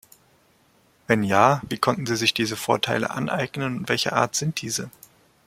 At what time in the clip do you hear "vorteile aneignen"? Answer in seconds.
2.57-3.77